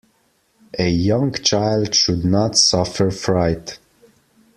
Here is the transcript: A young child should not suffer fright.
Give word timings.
A 0.79 0.89
young 0.89 1.31
child 1.31 1.93
should 1.93 2.25
not 2.25 2.57
suffer 2.57 3.11
fright. 3.11 3.77